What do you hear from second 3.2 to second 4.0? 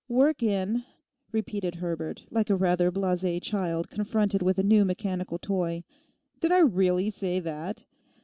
child